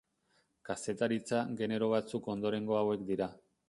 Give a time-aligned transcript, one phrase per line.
[0.69, 3.35] Kazetaritza genero batzuk ondorengo hauek dira.